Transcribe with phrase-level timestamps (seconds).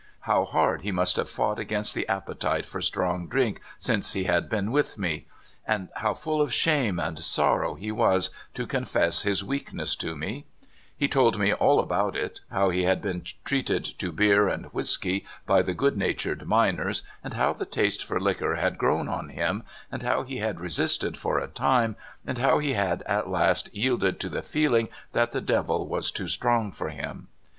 [0.21, 4.49] How hard he must have fouirht agamst the appetite for strong drink since he had
[4.49, 5.27] been with me
[5.67, 9.95] I And how full of shame and sor row he was to confess his weakness
[9.97, 10.45] to me!
[10.97, 11.13] He 20 CALIFORNIA SKETCHES.
[11.13, 15.61] told me all about it: how he had been treated to beer and whisky by
[15.61, 19.61] the good natured miners, and how the taste for liquor had grown on him,
[19.91, 21.95] and how he had resisted for a time,
[22.25, 26.27] and how he had at last yielded to the feeling that the devil was too
[26.27, 27.27] strong for him.